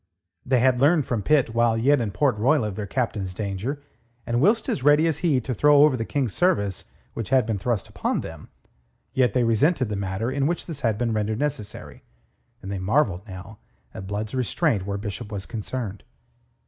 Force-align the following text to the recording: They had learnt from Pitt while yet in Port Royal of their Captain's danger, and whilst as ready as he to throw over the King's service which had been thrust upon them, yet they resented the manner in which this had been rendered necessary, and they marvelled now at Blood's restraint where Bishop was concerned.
They 0.43 0.61
had 0.61 0.79
learnt 0.79 1.05
from 1.05 1.21
Pitt 1.21 1.53
while 1.53 1.77
yet 1.77 2.01
in 2.01 2.09
Port 2.09 2.35
Royal 2.35 2.65
of 2.65 2.75
their 2.75 2.87
Captain's 2.87 3.35
danger, 3.35 3.83
and 4.25 4.41
whilst 4.41 4.67
as 4.67 4.81
ready 4.83 5.05
as 5.05 5.19
he 5.19 5.39
to 5.41 5.53
throw 5.53 5.83
over 5.83 5.95
the 5.95 6.05
King's 6.05 6.33
service 6.33 6.85
which 7.13 7.29
had 7.29 7.45
been 7.45 7.59
thrust 7.59 7.87
upon 7.87 8.21
them, 8.21 8.49
yet 9.13 9.35
they 9.35 9.43
resented 9.43 9.89
the 9.89 9.95
manner 9.95 10.31
in 10.31 10.47
which 10.47 10.65
this 10.65 10.79
had 10.81 10.97
been 10.97 11.13
rendered 11.13 11.37
necessary, 11.37 12.01
and 12.63 12.71
they 12.71 12.79
marvelled 12.79 13.27
now 13.27 13.59
at 13.93 14.07
Blood's 14.07 14.33
restraint 14.33 14.87
where 14.87 14.97
Bishop 14.97 15.31
was 15.31 15.45
concerned. 15.45 16.01